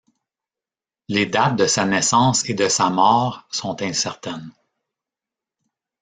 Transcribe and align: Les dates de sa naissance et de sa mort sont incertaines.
Les 1.09 1.27
dates 1.27 1.55
de 1.55 1.67
sa 1.67 1.85
naissance 1.85 2.49
et 2.49 2.55
de 2.55 2.67
sa 2.69 2.89
mort 2.89 3.45
sont 3.51 3.83
incertaines. 3.83 4.51